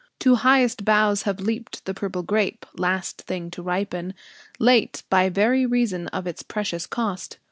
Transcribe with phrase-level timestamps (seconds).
[0.21, 4.15] To highest boughs have leaped The purple grape, last thing to ripen,
[4.57, 7.37] late By very reason of its precious cost.